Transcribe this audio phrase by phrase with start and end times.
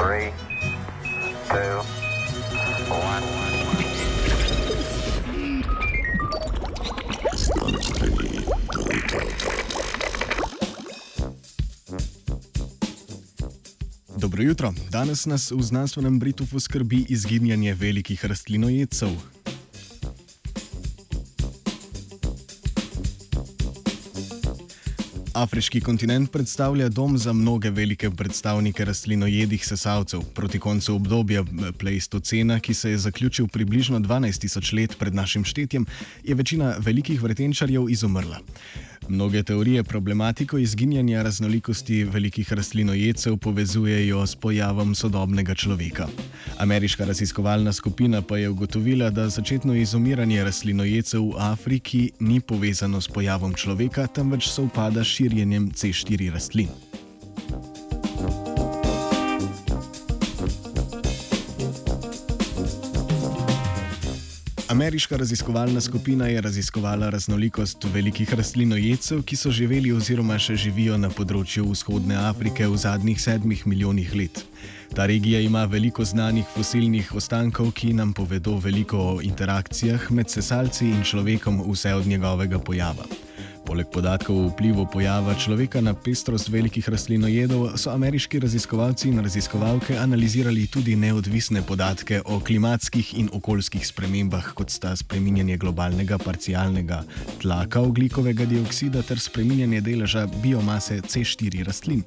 [0.00, 0.32] Three,
[1.48, 1.82] two.
[14.16, 14.72] Dobro jutro.
[14.90, 19.08] Danes nas v znanstvenem Britufu skrbi izginjanje velikih rastlinojedcev.
[25.40, 30.20] Afriški kontinent predstavlja dom za mnoge velike predstavnike rastlinojedih sesalcev.
[30.34, 31.44] Proti koncu obdobja
[31.78, 35.86] Pleistocena, ki se je zaključil približno 12 tisoč let pred našim štetjem,
[36.24, 38.40] je večina velikih vretenčarjev izumrla.
[39.10, 46.06] Mnoge teorije problematiko izginjanja raznolikosti velikih rastlinojedcev povezujejo s pojavom sodobnega človeka.
[46.58, 53.08] Ameriška raziskovalna skupina pa je ugotovila, da začetno izumiranje rastlinojedcev v Afriki ni povezano s
[53.08, 56.68] pojavom človeka, temveč se upada s širjenjem C4 rastlin.
[64.68, 71.10] Ameriška raziskovalna skupina je raziskovala raznolikost velikih rastlinojedcev, ki so živeli oziroma še živijo na
[71.10, 74.44] področju vzhodne Afrike v zadnjih sedmih milijonih let.
[74.94, 80.90] Ta regija ima veliko znanih fosilnih ostankov, ki nam povedo veliko o interakcijah med sesalci
[80.90, 83.29] in človekom vse od njegovega pojava.
[83.70, 89.94] Poleg podatkov o vplivu pojava človeka na pestrost velikih rastlinojedov, so ameriški raziskovalci in raziskovalke
[89.94, 97.04] analizirali tudi neodvisne podatke o klimatskih in okoljskih spremembah, kot sta spreminjanje globalnega parcialnega
[97.38, 102.02] tlaka oglikovega dioksida ter spreminjanje deleža biomase C4 rastlin.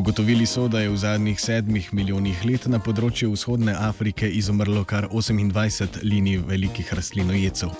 [0.00, 5.04] Ugotovili so, da je v zadnjih sedmih milijonih let na področju vzhodne Afrike izumrlo kar
[5.12, 7.74] 28 linij velikih rastlinojedcev.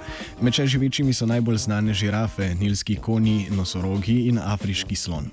[0.45, 5.33] Med še živečimi so najbolj znane žirafe, nilski konji, nosorogi in afriški slon.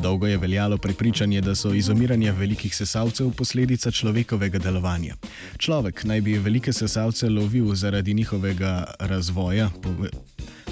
[0.00, 5.20] Dolgo je veljalo prepričanje, da so izumiranje velikih sesalcev posledica človekovega delovanja.
[5.60, 9.68] Človek naj bi velike sesalce lovil zaradi njihovega razvoja,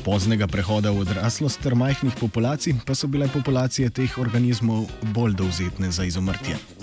[0.05, 5.91] poznega prehoda v odraslost ter majhnih populacij, pa so bile populacije teh organizmov bolj dovzetne
[5.93, 6.80] za izumrtje.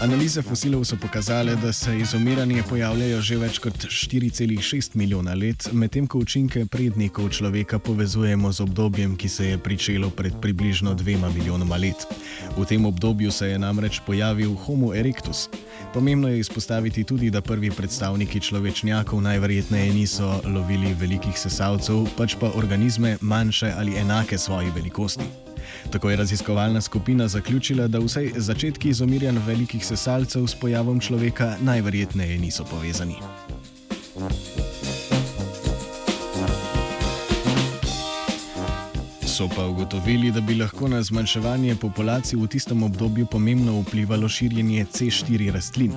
[0.00, 6.06] Analize fosilov so pokazale, da se izumiranje pojavljajo že več kot 4,6 milijona let, medtem
[6.08, 11.76] ko učinke prednikov človeka povezujemo z obdobjem, ki se je pričelo pred približno dvema milijonoma
[11.76, 12.06] let.
[12.56, 15.50] V tem obdobju se je namreč pojavil Homo erectus.
[15.94, 22.50] Pomembno je izpostaviti tudi, da prvi predstavniki človečnjakov najverjetneje niso lovili velikih sesalcev, pač pa
[22.54, 25.24] organizme manjše ali enake svoji velikosti.
[25.90, 32.38] Tako je raziskovalna skupina zaključila, da vsaj začetki izumirjanj velikih sesalcev s pojavom človeka najverjetneje
[32.38, 33.16] niso povezani.
[39.40, 44.84] So pa ugotovili, da bi lahko na zmanjševanje populacij v tistem obdobju pomembno vplivalo širjenje
[44.92, 45.92] C4 rastlin.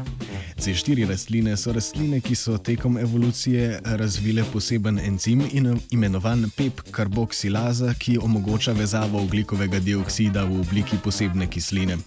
[0.57, 5.43] C4 rastline so rastline, ki so tekom evolucije razvile poseben encim
[5.91, 11.97] imenovan PEP-karboksilaza, ki omogoča vezavo oglikovega dioksida v obliki posebne kisline.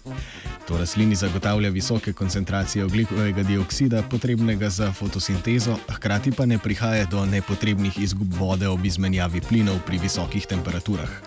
[0.69, 7.27] To rastlini zagotavlja visoke koncentracije oglikovega dioksida, potrebnega za fotosintezo, hkrati pa ne prihaja do
[7.27, 11.25] nepotrebnih izgub vode ob izmenjavi plinov pri visokih temperaturah.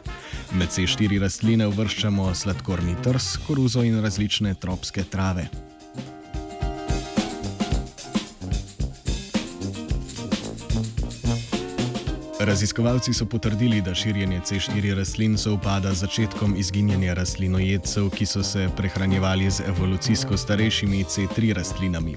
[0.57, 5.49] Med C4 rastline uvrščamo sladkorni trs, koruzo in različne tropske trave.
[12.39, 18.43] Raziskovalci so potrdili, da širjenje C4 rastlin se upada z začetkom izginjanja rastlinojedcev, ki so
[18.43, 22.15] se prehranjevali z evolucijsko starejšimi C3 rastlinami.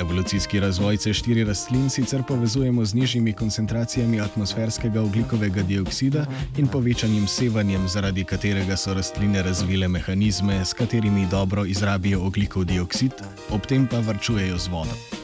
[0.00, 6.26] Evolucijski razvoj C4 rastlin sicer povezujemo z nižjimi koncentracijami atmosferskega oglikovega dioksida
[6.58, 13.12] in povečanim sevanjem, zaradi katerega so rastline razvile mehanizme, s katerimi dobro izrabijo oglikov dioksid,
[13.50, 15.15] ob tem pa varčujejo z vodo.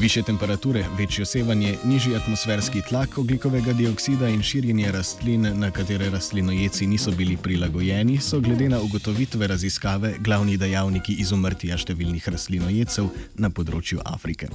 [0.00, 6.86] Više temperature, večjo sevanje, nižji atmosferski tlak oglikovega dioksida in širjenje rastlin, na katere rastlinojeci
[6.86, 13.98] niso bili prilagojeni, so glede na ugotovitve raziskave glavni dejavniki izumrtja številnih rastlinojecev na področju
[14.04, 14.48] Afrike.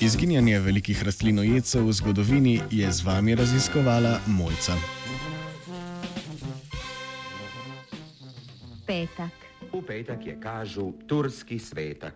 [0.00, 5.01] Izginjanje velikih rastlinojecev v zgodovini je z vami raziskovala Mojca.
[10.02, 10.26] Petak.
[10.26, 12.14] Je kažu turski svetak.